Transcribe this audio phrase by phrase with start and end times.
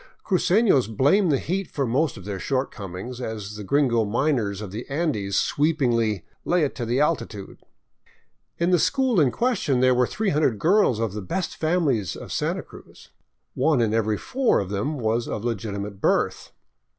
[0.25, 4.89] Crucenos blame the heat for most of their shortcomings, as the gringo miners of the
[4.89, 7.61] Andes sweepingly" lay it to the altitude."
[8.57, 12.63] In the school in question there were 300 girls of the" best families" of Santa
[12.63, 13.11] Cruz.
[13.53, 16.51] One in every four of them was of legitimate birth.